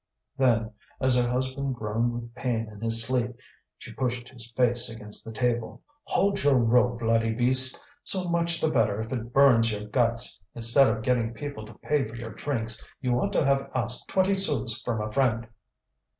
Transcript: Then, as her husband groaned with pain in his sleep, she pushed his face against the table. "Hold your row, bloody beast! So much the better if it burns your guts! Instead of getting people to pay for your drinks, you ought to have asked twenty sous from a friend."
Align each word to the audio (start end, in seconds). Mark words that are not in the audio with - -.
Then, 0.35 0.71
as 0.99 1.15
her 1.15 1.27
husband 1.29 1.75
groaned 1.75 2.13
with 2.13 2.33
pain 2.33 2.67
in 2.69 2.81
his 2.81 3.03
sleep, 3.05 3.37
she 3.77 3.93
pushed 3.93 4.29
his 4.29 4.51
face 4.53 4.89
against 4.89 5.23
the 5.23 5.31
table. 5.31 5.83
"Hold 6.05 6.43
your 6.43 6.55
row, 6.55 6.97
bloody 6.97 7.35
beast! 7.35 7.85
So 8.03 8.27
much 8.27 8.59
the 8.59 8.71
better 8.71 8.99
if 9.03 9.13
it 9.13 9.31
burns 9.31 9.71
your 9.71 9.87
guts! 9.87 10.43
Instead 10.55 10.89
of 10.89 11.03
getting 11.03 11.35
people 11.35 11.67
to 11.67 11.75
pay 11.87 12.07
for 12.07 12.15
your 12.15 12.33
drinks, 12.33 12.83
you 12.99 13.13
ought 13.19 13.31
to 13.33 13.45
have 13.45 13.69
asked 13.75 14.09
twenty 14.09 14.33
sous 14.33 14.81
from 14.83 15.01
a 15.03 15.11
friend." 15.11 15.47